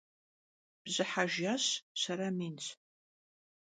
Bjıhe 0.83 1.25
jjeş 1.33 1.65
şere 2.01 2.29
minş. 2.37 2.65